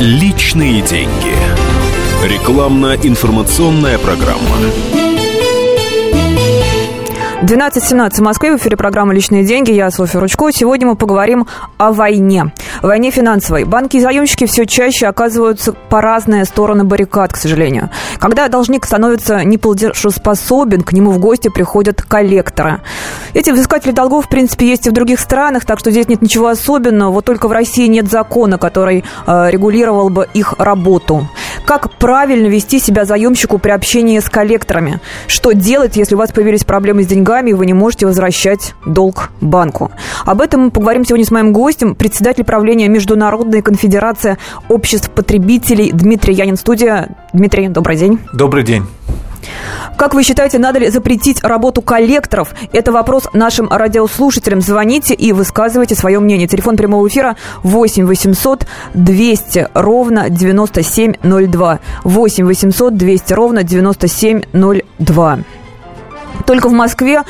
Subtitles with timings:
[0.00, 1.34] Личные деньги.
[2.24, 4.56] Рекламно-информационная программа.
[7.42, 9.72] 12.17 в Москве, в эфире программа «Личные деньги».
[9.72, 10.52] Я Софья Ручко.
[10.52, 11.48] Сегодня мы поговорим
[11.78, 12.52] о войне.
[12.82, 13.64] Войне финансовой.
[13.64, 17.90] Банки и заемщики все чаще оказываются по разные стороны баррикад, к сожалению.
[18.18, 22.80] Когда должник становится неплатежеспособен, к нему в гости приходят коллекторы.
[23.34, 26.48] Эти взыскатели долгов, в принципе, есть и в других странах, так что здесь нет ничего
[26.48, 27.10] особенного.
[27.10, 31.28] Вот только в России нет закона, который э, регулировал бы их работу.
[31.66, 35.00] Как правильно вести себя заемщику при общении с коллекторами?
[35.26, 37.48] Что делать, если у вас появились проблемы с деньгами?
[37.50, 39.90] и вы не можете возвращать долг банку.
[40.24, 46.34] Об этом мы поговорим сегодня с моим гостем, председатель правления Международной конфедерации обществ потребителей Дмитрий
[46.34, 46.56] Янин.
[46.56, 47.16] Студия.
[47.32, 48.20] Дмитрий, добрый день.
[48.32, 48.84] Добрый день.
[49.96, 52.54] Как вы считаете, надо ли запретить работу коллекторов?
[52.72, 54.60] Это вопрос нашим радиослушателям.
[54.60, 56.46] Звоните и высказывайте свое мнение.
[56.46, 61.80] Телефон прямого эфира 8 800 200 ровно 9702.
[62.04, 65.38] 8 800 200 ровно 9702.
[66.46, 67.22] Только в Москве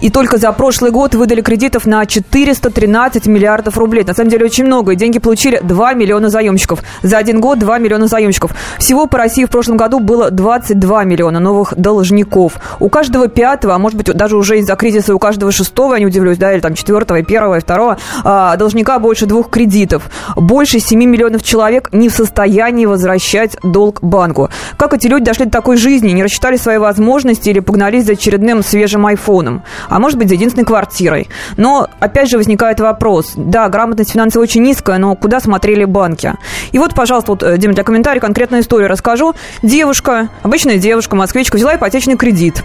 [0.00, 4.04] и только за прошлый год выдали кредитов на 413 миллиардов рублей.
[4.04, 4.92] На самом деле очень много.
[4.92, 6.80] И деньги получили 2 миллиона заемщиков.
[7.02, 8.52] За один год 2 миллиона заемщиков.
[8.78, 12.54] Всего по России в прошлом году было 22 миллиона новых должников.
[12.78, 16.06] У каждого пятого, а может быть даже уже из-за кризиса у каждого шестого, я не
[16.06, 20.10] удивлюсь, да, или там четвертого, первого и второго, а, должника больше двух кредитов.
[20.36, 24.48] Больше 7 миллионов человек не в состоянии возвращать долг банку.
[24.76, 28.62] Как эти люди дошли до такой жизни, не рассчитали свои возможности или погнались за очередным
[28.62, 29.62] свежим айфоном?
[29.90, 31.28] А может быть, за единственной квартирой.
[31.56, 33.32] Но, опять же, возникает вопрос.
[33.36, 36.34] Да, грамотность финансовая очень низкая, но куда смотрели банки?
[36.72, 39.34] И вот, пожалуйста, вот, э, Дима, для комментариев конкретную историю расскажу.
[39.62, 42.62] Девушка, обычная девушка, москвичка, взяла ипотечный кредит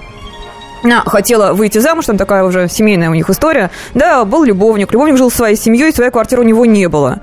[1.06, 3.72] хотела выйти замуж, там такая уже семейная у них история.
[3.94, 4.92] Да, был любовник.
[4.92, 7.22] Любовник жил своей семьей, своей квартиры у него не было.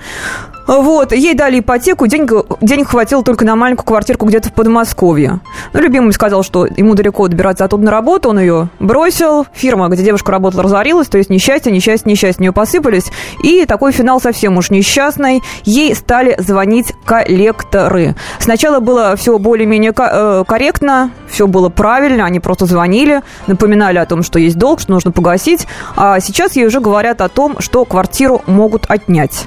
[0.66, 5.40] Вот, ей дали ипотеку, денег, денег хватило только на маленькую квартирку где-то в Подмосковье.
[5.72, 9.46] Ну, любимый сказал, что ему далеко добираться оттуда на работу, он ее бросил.
[9.52, 13.10] Фирма, где девушка работала, разорилась, то есть несчастье, несчастье, несчастье нее посыпались.
[13.42, 15.42] И такой финал совсем уж несчастный.
[15.64, 18.14] Ей стали звонить коллекторы.
[18.38, 24.22] Сначала было все более-менее э, корректно, все было правильно, они просто звонили, напоминали о том,
[24.22, 25.66] что есть долг, что нужно погасить.
[25.96, 29.46] А сейчас ей уже говорят о том, что квартиру могут отнять.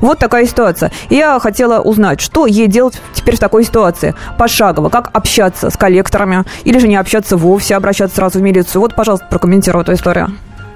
[0.00, 0.90] Вот такая ситуация.
[1.10, 4.14] Я хотела узнать, что ей делать теперь в такой ситуации?
[4.38, 8.82] Пошагово, как общаться с коллекторами, или же не общаться вовсе, обращаться сразу в милицию.
[8.82, 10.28] Вот, пожалуйста, прокомментируй эту историю.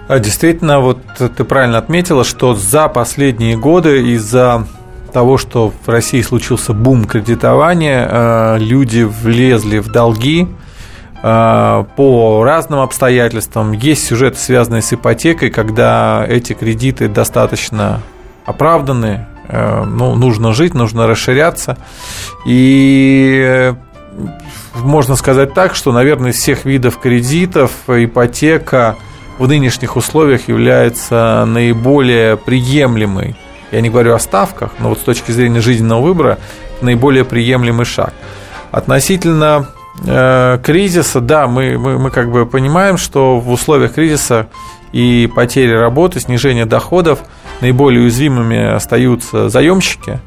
[0.08, 4.66] А, действительно, вот ты правильно отметила, что за последние годы из-за
[5.12, 10.48] того, что в России случился бум кредитования, э, люди влезли в долги
[11.22, 13.72] э, по разным обстоятельствам.
[13.72, 18.00] Есть сюжеты, связанные с ипотекой, когда эти кредиты достаточно
[18.44, 21.76] оправданы, э, ну, нужно жить, нужно расширяться.
[22.46, 23.74] И э,
[24.76, 28.96] можно сказать так, что, наверное, из всех видов кредитов ипотека
[29.38, 33.36] в нынешних условиях является наиболее приемлемой.
[33.72, 36.38] Я не говорю о ставках, но вот с точки зрения жизненного выбора
[36.80, 38.12] наиболее приемлемый шаг.
[38.72, 39.68] Относительно
[40.04, 44.48] э, кризиса, да, мы, мы, мы как бы понимаем, что в условиях кризиса
[44.92, 47.20] и потери работы, снижения доходов–
[47.60, 50.20] наиболее уязвимыми остаются заемщики,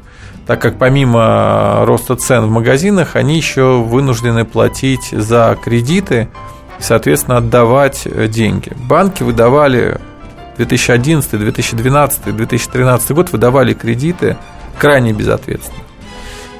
[0.46, 6.28] так как помимо роста цен в магазинах, они еще вынуждены платить за кредиты
[6.78, 8.72] и, соответственно, отдавать деньги.
[8.88, 9.98] Банки выдавали
[10.58, 14.36] 2011, 2012, 2013 год выдавали кредиты
[14.78, 15.84] крайне безответственно.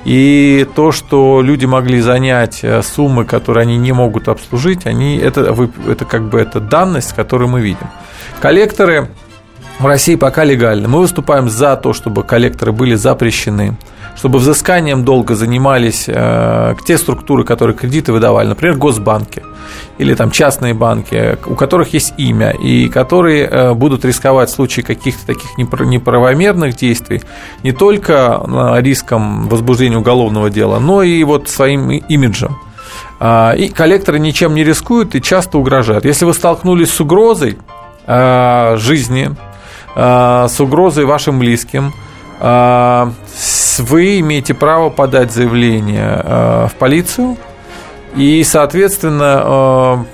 [0.04, 5.56] И то, что люди могли занять э, суммы, которые они не могут обслужить, они, это,
[5.88, 7.88] это как бы это данность, которую мы видим.
[8.40, 9.08] Коллекторы
[9.78, 10.88] в России пока легально.
[10.88, 13.76] Мы выступаем за то, чтобы коллекторы были запрещены,
[14.16, 19.42] чтобы взысканием долга занимались э, те структуры, которые кредиты выдавали, например, госбанки
[19.98, 24.84] или там частные банки, у которых есть имя, и которые э, будут рисковать в случае
[24.84, 27.22] каких-то таких неправомерных действий
[27.62, 32.56] не только э, риском возбуждения уголовного дела, но и вот своим имиджем.
[33.20, 36.04] А, и коллекторы ничем не рискуют и часто угрожают.
[36.04, 37.58] Если вы столкнулись с угрозой
[38.06, 39.30] э, жизни,
[39.94, 41.92] с угрозой вашим близким,
[42.40, 43.10] э,
[43.78, 47.36] вы имеете право подать заявление э, в полицию,
[48.16, 50.06] и, соответственно,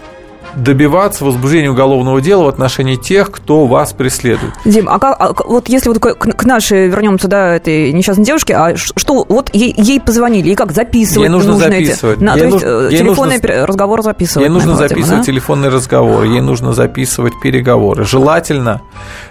[0.55, 4.53] добиваться возбуждения уголовного дела в отношении тех, кто вас преследует.
[4.65, 8.55] Дим, а, как, а вот если вот к, к нашей вернемся, да, этой несчастной девушке,
[8.57, 12.17] а что, вот ей, ей позвонили, и как записывать ей нужно, нужно записывать.
[12.19, 14.49] Эти, на, ей то нужно, есть ей телефонный нужно, разговор записывать.
[14.49, 15.25] Ей нужно записывать да?
[15.25, 18.05] телефонный разговор, ей нужно записывать переговоры.
[18.05, 18.83] Желательно,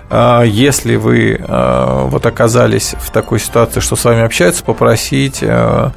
[0.10, 5.90] э, если вы э, вот оказались в такой ситуации, что с вами общаются, попросить э,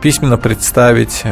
[0.00, 1.24] письменно представить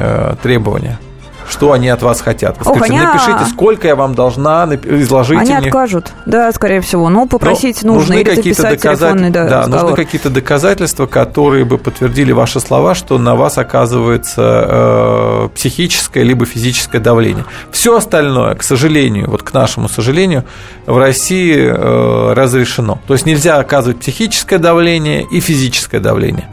[0.43, 0.99] требования
[1.49, 2.57] что они от вас хотят.
[2.61, 2.99] Вы Ох, они...
[2.99, 5.39] напишите, сколько я вам должна, изложить.
[5.39, 5.67] Они мне.
[5.67, 7.09] откажут, да, скорее всего.
[7.09, 9.31] Ну, попросить Но нужно, нужны или какие-то доказательства.
[9.31, 15.49] Да, да нужны какие-то доказательства, которые бы подтвердили ваши слова, что на вас оказывается э,
[15.55, 17.45] психическое либо физическое давление.
[17.71, 20.45] Все остальное, к сожалению, вот к нашему сожалению,
[20.87, 23.01] в России э, разрешено.
[23.07, 26.49] То есть нельзя оказывать психическое давление и физическое давление.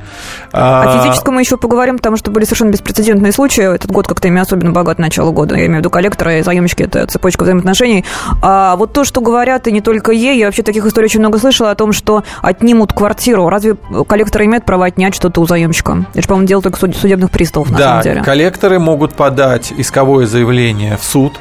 [0.53, 3.73] А, О физическом мы еще поговорим, потому что были совершенно беспрецедентные случаи.
[3.75, 5.55] Этот год как-то ими особенно богат начало года.
[5.55, 8.05] Я имею в виду коллекторы и заемщики, это цепочка взаимоотношений.
[8.43, 11.39] А вот то, что говорят, и не только ей, я вообще таких историй очень много
[11.39, 13.49] слышала о том, что отнимут квартиру.
[13.49, 13.75] Разве
[14.07, 16.05] коллекторы имеют право отнять что-то у заемщика?
[16.11, 18.21] Это же, по-моему, дело только судебных приставов, на да, самом деле.
[18.23, 21.33] коллекторы могут подать исковое заявление в суд,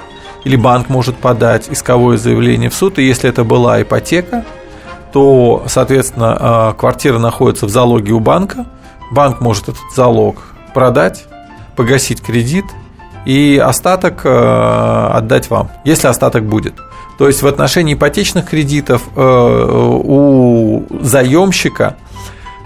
[0.45, 4.45] или банк может подать исковое заявление в суд, и если это была ипотека,
[5.13, 8.65] то, соответственно, а, квартира находится в залоге у банка,
[9.13, 10.43] банк может этот залог
[10.75, 11.27] продать,
[11.77, 12.65] погасить кредит
[13.25, 16.75] и остаток э, отдать вам, если остаток будет.
[17.19, 21.97] То есть в отношении ипотечных кредитов э, у заемщика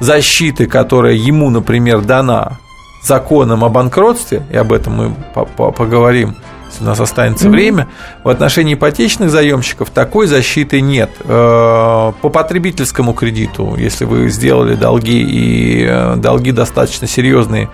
[0.01, 2.59] защиты, которая ему, например, дана
[3.03, 5.15] законом о банкротстве, и об этом мы
[5.73, 6.37] поговорим,
[6.81, 7.51] у нас останется mm-hmm.
[7.51, 7.89] время,
[8.25, 11.11] в отношении ипотечных заемщиков такой защиты нет.
[11.21, 17.69] Э, по потребительскому кредиту, если вы сделали долги и э, долги достаточно серьезные,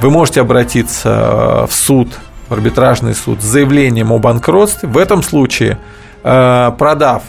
[0.00, 2.08] вы можете обратиться э, в суд,
[2.48, 4.88] в арбитражный суд с заявлением о банкротстве.
[4.88, 5.78] В этом случае,
[6.22, 7.22] продав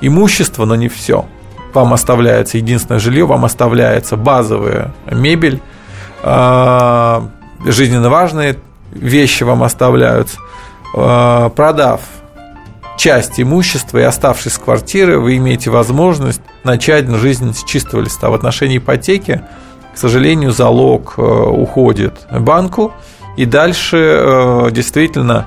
[0.00, 1.26] имущество, но не все,
[1.74, 5.60] вам оставляется единственное жилье, вам оставляется базовая мебель,
[7.66, 8.56] жизненно важные
[8.92, 10.38] вещи вам оставляются,
[10.94, 12.00] э, продав
[12.96, 18.30] часть имущества и оставшись с квартиры, вы имеете возможность начать жизнь с чистого листа.
[18.30, 19.42] В отношении ипотеки,
[19.94, 22.92] к сожалению, залог э, уходит банку,
[23.36, 25.46] и дальше э, действительно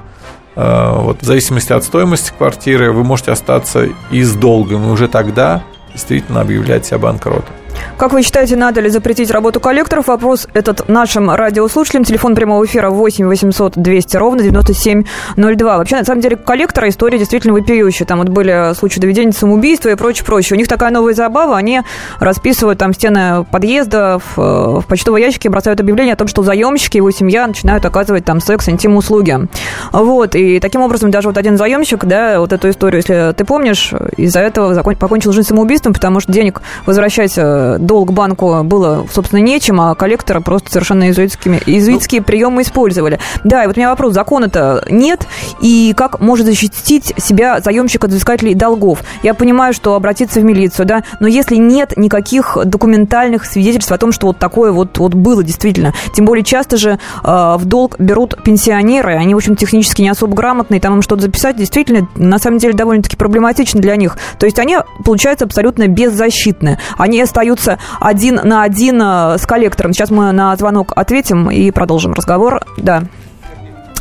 [0.56, 5.63] вот в зависимости от стоимости квартиры вы можете остаться и с долгом, и уже тогда
[5.94, 7.56] действительно объявлять себя банкротом.
[7.97, 10.07] Как вы считаете, надо ли запретить работу коллекторов?
[10.07, 12.03] Вопрос этот нашим радиослушателям.
[12.03, 15.77] Телефон прямого эфира 8 800 200 ровно 9702.
[15.77, 18.06] Вообще, на самом деле, коллектора история действительно вопиющая.
[18.06, 20.56] Там вот были случаи доведения самоубийства и прочее, прочее.
[20.56, 21.57] У них такая новая забава.
[21.57, 21.81] Они
[22.19, 26.97] расписывают там стены подъезда, в, э, в почтовые ящики бросают объявление о том, что заемщики,
[26.97, 29.47] его семья начинают оказывать там секс, интим-услуги.
[29.91, 30.35] Вот.
[30.35, 34.39] И таким образом даже вот один заемщик, да, вот эту историю, если ты помнишь, из-за
[34.39, 39.95] этого покончил жизнь самоубийством, потому что денег возвращать э, долг банку было, собственно, нечем, а
[39.95, 43.19] коллектора просто совершенно иезуитскими, иезуитские ну, приемы использовали.
[43.43, 45.27] Да, и вот у меня вопрос, закона-то нет,
[45.61, 48.99] и как может защитить себя заемщик от взыскателей долгов?
[49.23, 54.11] Я понимаю, что обратиться в милицию, да, но если нет никаких документальных свидетельств о том,
[54.11, 58.41] что вот такое вот, вот было действительно, тем более часто же э, в долг берут
[58.43, 62.57] пенсионеры, они, в общем, технически не особо грамотные, там им что-то записать действительно, на самом
[62.57, 64.17] деле, довольно-таки проблематично для них.
[64.37, 66.79] То есть они, получается, абсолютно беззащитны.
[66.97, 67.62] Они остаются
[68.00, 69.94] один на один э, с коллектором.
[69.94, 72.62] Сейчас мы на звонок ответим и продолжим разговор.
[72.77, 73.04] Да.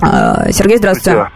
[0.02, 1.28] Э, Сергей, здравствуйте.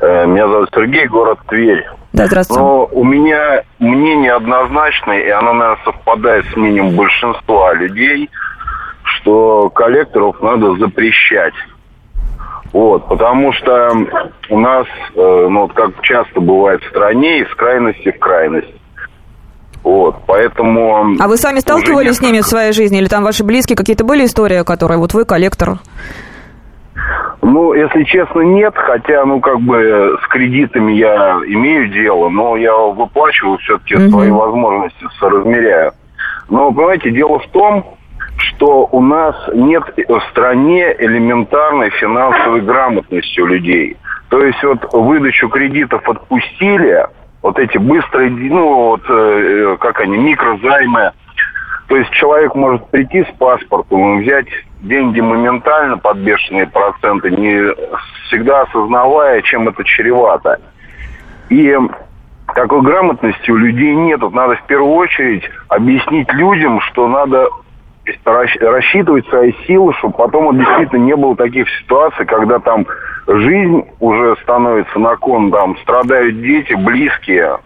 [0.00, 1.86] Э, меня зовут Сергей, город Тверь.
[2.12, 2.62] Да, здравствуйте.
[2.62, 8.30] Но у меня мнение однозначное, и оно, наверное, совпадает с мнением большинства людей,
[9.02, 11.54] что коллекторов надо запрещать.
[12.72, 13.90] Вот, потому что
[14.50, 18.72] у нас, ну вот как часто бывает в стране, из крайности в крайность.
[19.86, 21.14] Вот, поэтому...
[21.20, 22.98] А вы сами сталкивались с ними в своей жизни?
[22.98, 25.78] Или там ваши близкие какие-то были истории, которые вот вы коллектор?
[27.40, 32.74] Ну, если честно, нет, хотя, ну, как бы с кредитами я имею дело, но я
[32.76, 34.10] выплачиваю все-таки угу.
[34.10, 35.92] свои возможности, соразмеряю.
[36.50, 37.86] Но, понимаете, дело в том,
[38.38, 43.96] что у нас нет в стране элементарной финансовой грамотности у людей.
[44.30, 47.06] То есть вот выдачу кредитов отпустили,
[47.46, 51.12] вот эти быстрые, ну, вот, э, как они, микрозаймы.
[51.86, 54.48] То есть человек может прийти с паспортом и взять
[54.80, 57.72] деньги моментально под бешеные проценты, не
[58.26, 60.60] всегда осознавая, чем это чревато.
[61.48, 61.72] И
[62.52, 64.20] такой грамотности у людей нет.
[64.22, 67.48] Вот надо в первую очередь объяснить людям, что надо
[68.24, 72.86] рассчитывать свои силы, чтобы потом вот действительно не было таких ситуаций, когда там
[73.26, 77.58] жизнь уже становится на кон, там страдают дети, близкие.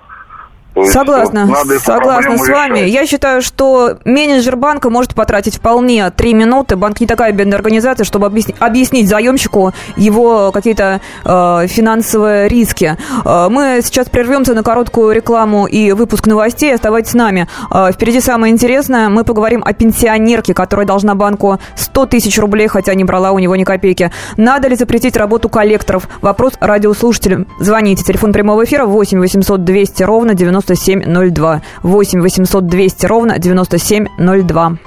[0.75, 2.79] То согласна, вот, согласна с вами.
[2.79, 2.93] Решать.
[2.93, 6.77] Я считаю, что менеджер банка может потратить вполне три минуты.
[6.77, 12.97] Банк не такая бедная организация, чтобы объяснить, объяснить заемщику его какие-то э, финансовые риски.
[13.25, 16.73] Э, мы сейчас прервемся на короткую рекламу и выпуск новостей.
[16.73, 17.49] Оставайтесь с нами.
[17.73, 19.09] Э, впереди самое интересное.
[19.09, 23.57] Мы поговорим о пенсионерке, которая должна банку 100 тысяч рублей, хотя не брала у него
[23.57, 24.13] ни копейки.
[24.37, 26.09] Надо ли запретить работу коллекторов?
[26.23, 27.49] Вопрос радиослушателям.
[27.59, 28.05] Звоните.
[28.05, 31.61] Телефон прямого эфира 8 800 200 ровно 90 9702.
[31.83, 34.79] 8 800 200 ровно 9702.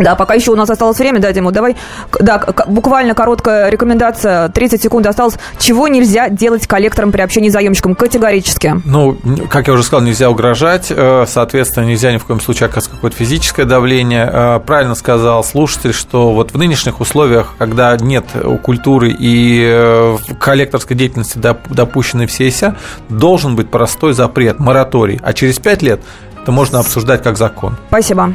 [0.00, 1.76] Да, пока еще у нас осталось время, да, Дима, давай,
[2.18, 5.34] да, буквально короткая рекомендация, 30 секунд осталось.
[5.58, 7.94] Чего нельзя делать коллектором при общении с заемщиком?
[7.94, 8.80] Категорически.
[8.84, 9.16] Ну,
[9.50, 13.16] как я уже сказал, нельзя угрожать, э, соответственно, нельзя ни в коем случае оказывать какое-то
[13.16, 14.28] физическое давление.
[14.32, 18.24] Э, правильно сказал слушатель, что вот в нынешних условиях, когда нет
[18.62, 22.76] культуры и э, коллекторской деятельности допущены все и вся,
[23.08, 26.00] должен быть простой запрет, мораторий, а через 5 лет
[26.42, 27.76] это можно обсуждать как закон.
[27.88, 28.34] Спасибо.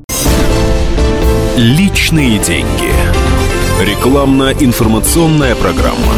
[1.57, 2.93] Личные деньги.
[3.81, 6.13] Рекламно-информационная программа.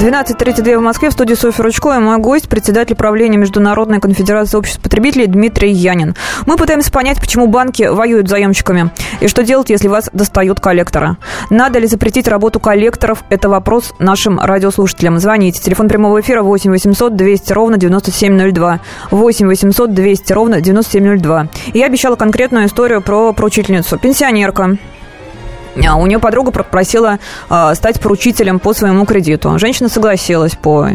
[0.00, 4.80] 12.32 в Москве в студии Софья Ручко и мой гость, председатель правления Международной конфедерации обществ
[4.80, 6.16] потребителей Дмитрий Янин.
[6.46, 11.18] Мы пытаемся понять, почему банки воюют с заемщиками и что делать, если вас достают коллекторы.
[11.50, 13.24] Надо ли запретить работу коллекторов?
[13.28, 15.18] Это вопрос нашим радиослушателям.
[15.18, 15.60] Звоните.
[15.60, 18.80] Телефон прямого эфира 8 800 200 ровно 9702.
[19.10, 21.48] 8 800 200 ровно 9702.
[21.74, 23.98] И я обещала конкретную историю про поручительницу.
[23.98, 24.76] Пенсионерка а
[25.96, 29.58] у нее подруга попросила э, стать поручителем по своему кредиту.
[29.58, 30.88] Женщина согласилась по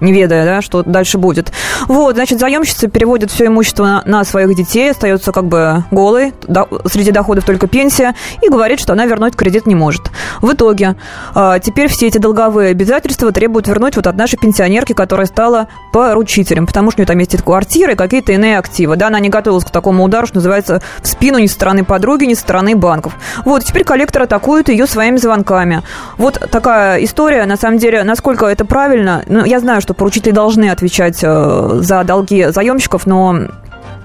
[0.00, 1.52] не ведая, да, что дальше будет.
[1.86, 6.68] Вот, значит, заемщица переводит все имущество на, на своих детей, остается как бы голой, до,
[6.86, 10.10] среди доходов только пенсия, и говорит, что она вернуть кредит не может.
[10.40, 10.96] В итоге
[11.34, 16.66] э, теперь все эти долговые обязательства требуют вернуть вот от нашей пенсионерки, которая стала поручителем,
[16.66, 18.96] потому что у нее там есть квартира и какие-то иные активы.
[18.96, 22.24] Да, она не готовилась к такому удару, что называется, в спину ни со стороны подруги,
[22.24, 23.14] ни со стороны банков.
[23.44, 25.82] Вот, теперь коллектор атакует ее своими звонками.
[26.18, 30.70] Вот такая история, на самом деле, насколько это правильно, ну, я знаю, что поручители должны
[30.70, 33.48] отвечать э, за долги заемщиков, но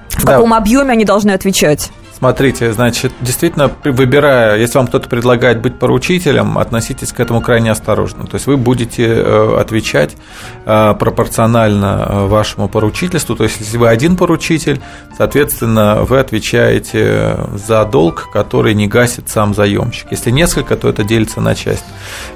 [0.10, 0.58] в каком да.
[0.58, 1.90] объеме они должны отвечать?
[2.20, 8.28] Смотрите, значит, действительно, выбирая, если вам кто-то предлагает быть поручителем, относитесь к этому крайне осторожно.
[8.28, 10.18] То есть вы будете э, отвечать
[10.66, 13.38] э, пропорционально э, вашему поручительству.
[13.38, 14.82] То есть если вы один поручитель,
[15.18, 20.08] соответственно, вы отвечаете за долг, который не гасит сам заемщик.
[20.12, 21.86] Если несколько, то это делится на часть.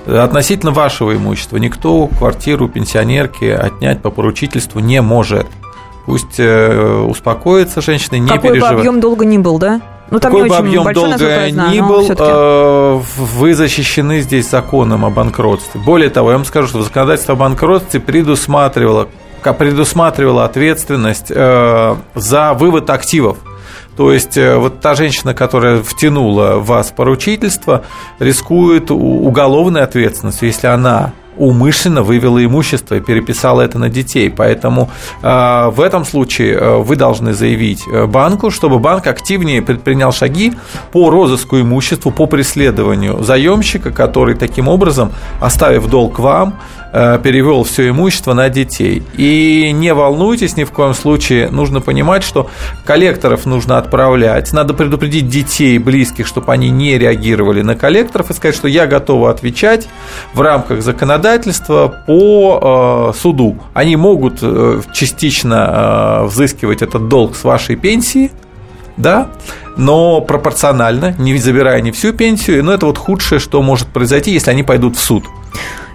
[0.07, 5.47] Относительно вашего имущества никто квартиру пенсионерки отнять по поручительству не может.
[6.05, 8.75] Пусть э, успокоится женщина, не Какой переживает.
[8.75, 9.81] бы объем долга ни был, да?
[10.11, 15.79] Ну, там Какой бы объем долга ни был, э, вы защищены здесь законом о банкротстве.
[15.79, 19.07] Более того, я вам скажу, что законодательство о банкротстве предусматривало,
[19.57, 23.37] предусматривало ответственность э, за вывод активов.
[23.95, 27.83] То есть вот та женщина, которая втянула вас в поручительство,
[28.17, 34.29] рискует уголовной ответственностью, если она умышленно вывела имущество и переписала это на детей.
[34.29, 34.89] Поэтому
[35.21, 40.53] э, в этом случае э, вы должны заявить э, банку, чтобы банк активнее предпринял шаги
[40.91, 45.11] по розыску имущества, по преследованию заемщика, который таким образом,
[45.41, 46.59] оставив долг вам,
[46.93, 49.01] перевел все имущество на детей.
[49.17, 52.49] И не волнуйтесь ни в коем случае, нужно понимать, что
[52.85, 58.55] коллекторов нужно отправлять, надо предупредить детей, близких, чтобы они не реагировали на коллекторов и сказать,
[58.55, 59.87] что я готова отвечать
[60.33, 63.57] в рамках законодательства по э, суду.
[63.73, 68.31] Они могут э, частично э, взыскивать этот долг с вашей пенсии,
[68.97, 69.29] да,
[69.77, 74.51] но пропорционально, не забирая не всю пенсию, но это вот худшее, что может произойти, если
[74.51, 75.25] они пойдут в суд.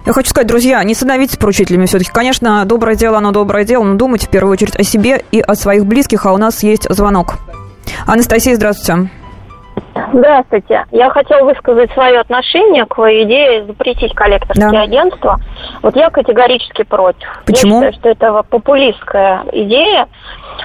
[0.05, 2.11] Я хочу сказать, друзья, не становитесь поручителями все-таки.
[2.11, 5.55] Конечно, доброе дело, оно доброе дело, но думайте в первую очередь о себе и о
[5.55, 7.35] своих близких, а у нас есть звонок.
[8.07, 9.09] Анастасия, здравствуйте.
[10.13, 10.85] Здравствуйте.
[10.91, 14.81] Я хотела высказать свое отношение к идее запретить коллекторские да.
[14.81, 15.39] агентства.
[15.81, 17.27] Вот я категорически против.
[17.45, 17.81] Почему?
[17.81, 20.07] Я считаю, что это популистская идея,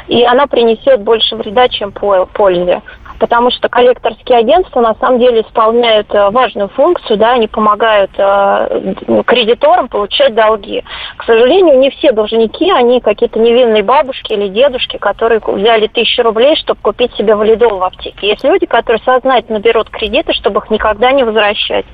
[0.09, 2.81] и она принесет больше вреда, чем пользы
[3.19, 8.95] потому что коллекторские агентства на самом деле исполняют э, важную функцию, да, они помогают э,
[9.27, 10.83] кредиторам получать долги.
[11.17, 16.57] К сожалению, не все должники, они какие-то невинные бабушки или дедушки, которые взяли тысячу рублей,
[16.57, 18.29] чтобы купить себе валидол в аптеке.
[18.29, 21.87] Есть люди, которые сознательно берут кредиты, чтобы их никогда не возвращать.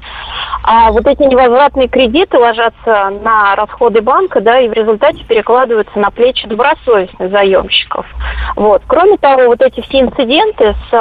[0.62, 6.10] А вот эти невозвратные кредиты ложатся на расходы банка, да, и в результате перекладываются на
[6.10, 8.06] плечи добросовестных заемщиков.
[8.56, 8.82] Вот.
[8.86, 10.94] Кроме того, вот эти все инциденты с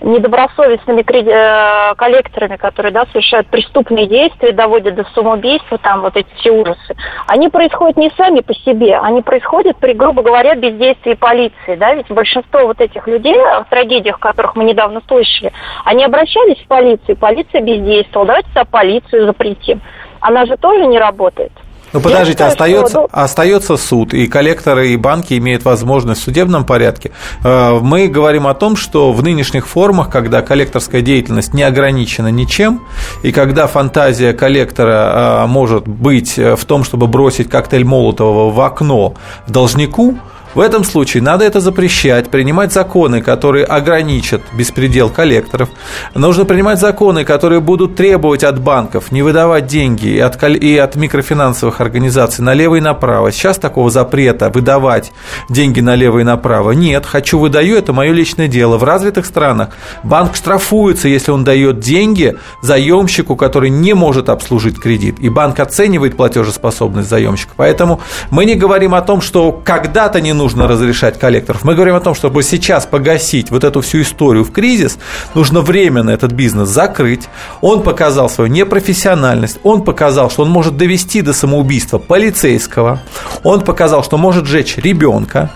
[0.00, 6.50] недобросовестными э, коллекторами, которые да, совершают преступные действия, доводят до самоубийства, там вот эти все
[6.50, 6.94] ужасы,
[7.26, 11.76] они происходят не сами по себе, они происходят при, грубо говоря, бездействии полиции.
[11.76, 11.94] Да?
[11.94, 15.52] Ведь большинство вот этих людей, в трагедиях, которых мы недавно слышали,
[15.84, 18.26] они обращались в полицию, полиция бездействовала.
[18.28, 19.80] Давайте тогда полицию запретим.
[20.20, 21.52] Она же тоже не работает.
[21.94, 23.08] Ну подождите, считаю, остается, что...
[23.12, 27.12] остается суд, и коллекторы, и банки имеют возможность в судебном порядке.
[27.44, 32.82] Э, мы говорим о том, что в нынешних формах, когда коллекторская деятельность не ограничена ничем,
[33.22, 39.14] и когда фантазия коллектора э, может быть в том, чтобы бросить коктейль Молотова в окно
[39.46, 40.18] должнику,
[40.54, 45.68] в этом случае надо это запрещать, принимать законы, которые ограничат беспредел коллекторов.
[46.14, 50.94] Нужно принимать законы, которые будут требовать от банков не выдавать деньги и от, и от
[50.94, 53.32] микрофинансовых организаций налево и направо.
[53.32, 55.12] Сейчас такого запрета выдавать
[55.48, 57.04] деньги налево и направо нет.
[57.04, 58.78] Хочу выдаю, это мое личное дело.
[58.78, 59.70] В развитых странах
[60.04, 65.16] банк штрафуется, если он дает деньги заемщику, который не может обслужить кредит.
[65.18, 67.52] И банк оценивает платежеспособность заемщика.
[67.56, 71.64] Поэтому мы не говорим о том, что когда-то не нужно нужно разрешать коллекторов.
[71.64, 74.98] Мы говорим о том, чтобы сейчас погасить вот эту всю историю в кризис,
[75.34, 77.28] нужно временно этот бизнес закрыть.
[77.62, 83.00] Он показал свою непрофессиональность, он показал, что он может довести до самоубийства полицейского,
[83.42, 85.50] он показал, что может жечь ребенка,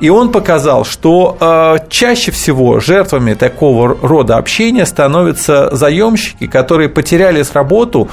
[0.00, 7.42] и он показал, что э, чаще всего жертвами такого рода общения становятся заемщики, которые потеряли
[7.54, 8.10] работу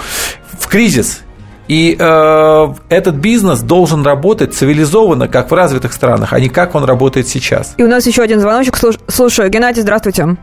[0.57, 1.21] в кризис
[1.67, 6.83] и э, этот бизнес должен работать цивилизованно, как в развитых странах, а не как он
[6.83, 7.75] работает сейчас.
[7.77, 8.75] И у нас еще один звоночек.
[9.07, 9.49] Слушаю.
[9.49, 10.37] Геннадий, здравствуйте.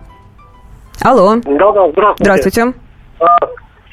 [1.03, 1.37] Алло.
[1.45, 2.25] Да-да, здравствуйте.
[2.25, 2.73] Здравствуйте.
[3.21, 3.39] А,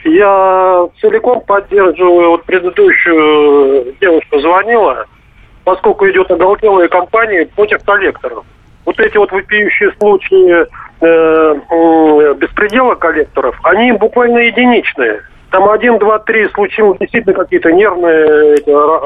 [0.05, 5.05] я целиком поддерживаю вот предыдущую девушку звонила,
[5.63, 8.45] поскольку идет оголтелая кампания против коллекторов.
[8.85, 10.65] Вот эти вот вопиющие случаи э,
[11.01, 15.21] э, беспредела коллекторов, они буквально единичные.
[15.55, 18.57] Там один, два, три случилось действительно какие-то нервные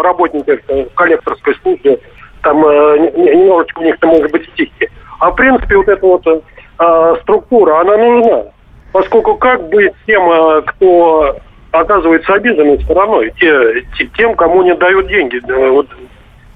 [0.01, 1.99] работники в коллекторской службе.
[2.41, 4.89] Там э, немножечко у них там может быть стихи.
[5.19, 8.45] А в принципе вот эта вот э, структура, она нужна.
[8.91, 11.35] Поскольку как быть тем, э, кто
[11.69, 15.87] оказывается обязанной стороной, те, те, тем, кому не дают деньги, вот,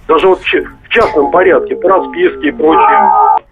[0.08, 3.43] даже вот в частном порядке, по расписке и прочее.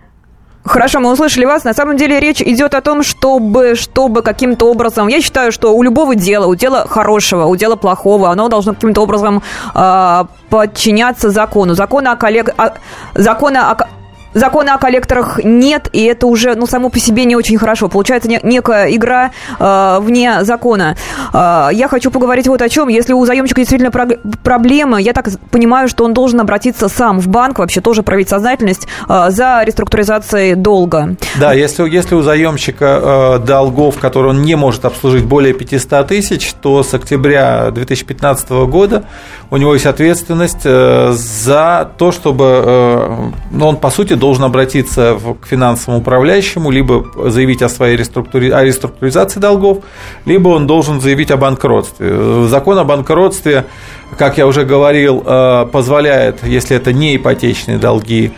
[0.64, 1.64] Хорошо, мы услышали вас.
[1.64, 5.08] На самом деле речь идет о том, чтобы, чтобы каким-то образом...
[5.08, 9.02] Я считаю, что у любого дела, у дела хорошего, у дела плохого, оно должно каким-то
[9.02, 9.42] образом
[9.74, 11.74] э, подчиняться закону.
[11.74, 12.54] Закона о коллег...
[12.58, 12.74] О...
[13.16, 13.88] Закона о
[14.34, 17.90] Закона о коллекторах нет, и это уже, ну, само по себе не очень хорошо.
[17.90, 20.96] Получается не, некая игра э, вне закона.
[21.34, 22.88] Э, я хочу поговорить вот о чем.
[22.88, 27.28] Если у заемщика действительно про- проблемы, я так понимаю, что он должен обратиться сам в
[27.28, 31.16] банк, вообще тоже проявить сознательность э, за реструктуризацией долга.
[31.40, 36.54] Да, если, если у заемщика э, долгов, которые он не может обслужить более 500 тысяч,
[36.62, 39.04] то с октября 2015 года
[39.50, 43.18] у него есть ответственность э, за то, чтобы, э,
[43.52, 48.52] ну, он, по сути, должен обратиться к финансовому управляющему, либо заявить о своей реструктури...
[48.52, 49.80] о реструктуризации долгов,
[50.26, 52.48] либо он должен заявить о банкротстве.
[52.48, 53.66] Закон о банкротстве,
[54.18, 58.32] как я уже говорил, э, позволяет, если это не ипотечные долги,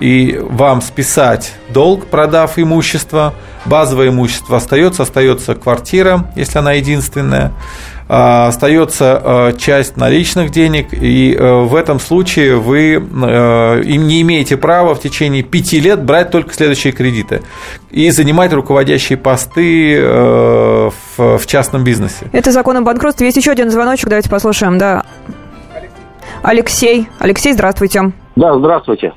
[0.00, 3.34] и вам списать долг, продав имущество.
[3.66, 7.52] Базовое имущество остается, остается квартира, если она единственная.
[8.08, 14.56] А, остается а, часть наличных денег, и э, в этом случае вы э, не имеете
[14.56, 17.42] права в течение пяти лет брать только следующие кредиты
[17.90, 22.28] и занимать руководящие посты в частном бизнесе.
[22.32, 23.26] Это закон о банкротстве.
[23.28, 25.04] Есть еще один звоночек, давайте послушаем, да.
[26.42, 27.06] Алексей.
[27.20, 28.12] Алексей, здравствуйте.
[28.34, 29.12] Да, здравствуйте.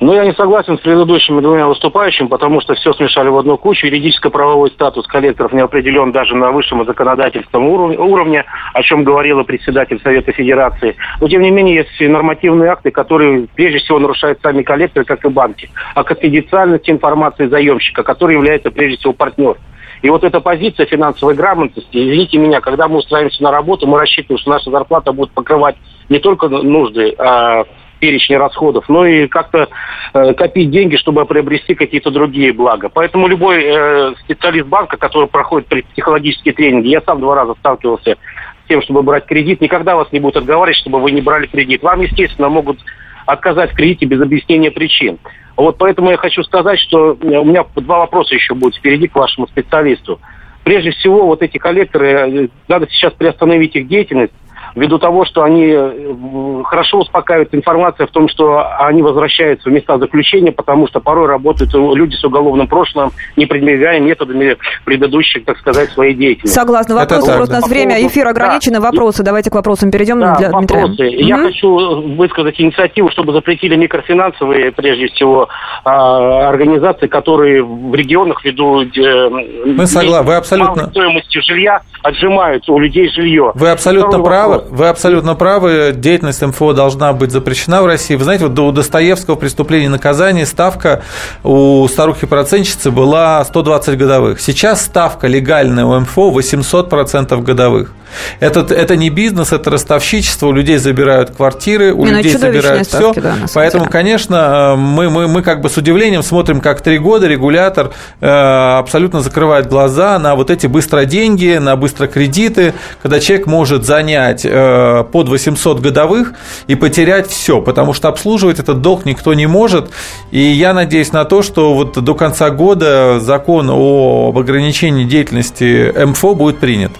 [0.00, 3.86] Но я не согласен с предыдущими двумя выступающими, потому что все смешали в одну кучу.
[3.86, 10.32] Юридическо-правовой статус коллекторов не определен даже на высшем законодательством уровне, о чем говорила председатель Совета
[10.32, 10.96] Федерации.
[11.20, 15.28] Но, тем не менее, есть нормативные акты, которые прежде всего нарушают сами коллекторы, как и
[15.28, 15.70] банки.
[15.94, 19.56] О конфиденциальности информации заемщика, который является прежде всего партнером.
[20.02, 24.38] И вот эта позиция финансовой грамотности, извините меня, когда мы устраиваемся на работу, мы рассчитываем,
[24.38, 25.76] что наша зарплата будет покрывать
[26.10, 27.64] не только нужды а,
[28.04, 29.70] перечня расходов, но и как-то
[30.12, 32.90] э, копить деньги, чтобы приобрести какие-то другие блага.
[32.90, 38.16] Поэтому любой э, специалист банка, который проходит психологические тренинги, я сам два раза сталкивался
[38.64, 41.82] с тем, чтобы брать кредит, никогда вас не будет отговаривать, чтобы вы не брали кредит.
[41.82, 42.78] Вам, естественно, могут
[43.24, 45.18] отказать в кредите без объяснения причин.
[45.56, 49.14] Вот поэтому я хочу сказать, что э, у меня два вопроса еще будут впереди к
[49.14, 50.20] вашему специалисту.
[50.62, 54.34] Прежде всего, вот эти коллекторы, надо сейчас приостановить их деятельность,
[54.74, 59.98] ввиду того, что они э, хорошо успокаивают информация в том, что они возвращаются в места
[59.98, 65.90] заключения, потому что порой работают люди с уголовным прошлым, не пренебрегая методами предыдущих, так сказать,
[65.90, 66.54] своей деятельности.
[66.54, 66.94] Согласна.
[66.96, 68.80] Вопрос, Это просто у нас время, эфир ограничено.
[68.80, 68.90] Да.
[68.90, 70.20] Вопросы, давайте к вопросам перейдем.
[70.20, 70.96] Да, для вопросы.
[70.96, 71.26] Дмитрия.
[71.26, 71.44] Я угу.
[71.44, 75.48] хочу высказать инициативу, чтобы запретили микрофинансовые, прежде всего,
[75.84, 79.28] а, организации, которые в регионах ввиду э,
[79.66, 80.86] Мы согласны, вы абсолютно...
[80.86, 83.52] стоимости жилья отжимают у людей жилье.
[83.54, 85.92] Вы абсолютно правы вы абсолютно правы.
[85.94, 88.14] Деятельность МФО должна быть запрещена в России.
[88.14, 91.02] Вы знаете, вот у Достоевского преступления и наказания ставка
[91.42, 94.40] у старухи-процентщицы была 120 годовых.
[94.40, 97.92] Сейчас ставка легальная у МФО 800% годовых.
[98.40, 100.46] Это, это не бизнес, это ростовщичество.
[100.46, 103.12] У людей забирают квартиры, у не, ну, людей забирают все.
[103.14, 107.92] Да, Поэтому, конечно, мы, мы, мы как бы с удивлением смотрим, как три года регулятор
[108.20, 113.84] э, абсолютно закрывает глаза на вот эти быстро деньги, на быстро кредиты, когда человек может
[113.84, 116.32] занять Э, под 800 годовых
[116.68, 119.90] и потерять все, потому что обслуживать этот долг никто не может.
[120.30, 126.34] И я надеюсь на то, что вот до конца года закон об ограничении деятельности МФО
[126.34, 126.92] будет принят.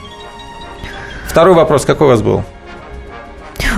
[1.26, 2.44] Второй вопрос какой у вас был?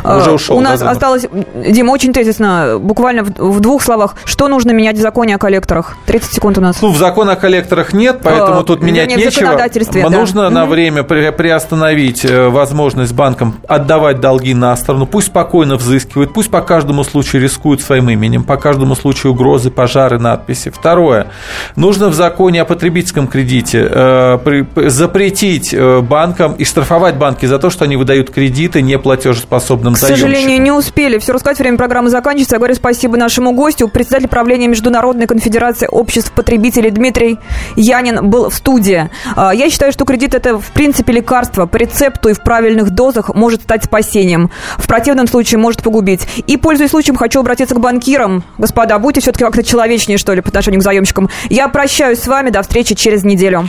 [0.04, 0.56] Уже ушел.
[0.56, 4.96] У нас да, осталось, Дима, очень тезисно, буквально в, в двух словах, что нужно менять
[4.96, 5.96] в законе о коллекторах?
[6.06, 6.80] 30 секунд у нас.
[6.82, 10.08] Ну, в законе о коллекторах нет, поэтому а, тут менять нет, нечего.
[10.08, 16.32] Нужно на время при, приостановить э, возможность банкам отдавать долги на сторону, пусть спокойно взыскивают,
[16.32, 20.70] пусть по каждому случаю рискуют своим именем, по каждому случаю угрозы, пожары, надписи.
[20.70, 21.28] Второе.
[21.76, 27.58] Нужно в законе о потребительском кредите э, при, запретить э, банкам и штрафовать банки за
[27.58, 31.58] то, что они выдают кредиты неплатежеспособным к сожалению, не успели все рассказать.
[31.58, 32.56] Время программы заканчивается.
[32.56, 33.88] Я говорю спасибо нашему гостю.
[33.88, 37.38] Председатель правления Международной конфедерации обществ потребителей Дмитрий
[37.76, 39.10] Янин был в студии.
[39.34, 41.66] А, я считаю, что кредит– это, в принципе, лекарство.
[41.66, 44.50] По рецепту и в правильных дозах может стать спасением.
[44.78, 46.26] В противном случае может погубить.
[46.46, 48.44] И, пользуясь случаем, хочу обратиться к банкирам.
[48.58, 51.28] Господа, будьте все-таки как-то человечнее, что ли, по отношению к заемщикам.
[51.50, 52.50] Я прощаюсь с вами.
[52.50, 53.68] До встречи через неделю.